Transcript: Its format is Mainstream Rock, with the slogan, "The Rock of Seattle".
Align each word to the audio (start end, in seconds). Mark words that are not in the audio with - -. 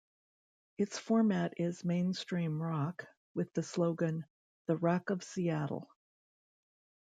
Its 0.79 0.97
format 0.97 1.53
is 1.57 1.85
Mainstream 1.85 2.59
Rock, 2.59 3.05
with 3.35 3.53
the 3.53 3.61
slogan, 3.61 4.25
"The 4.65 4.75
Rock 4.77 5.11
of 5.11 5.23
Seattle". 5.23 5.91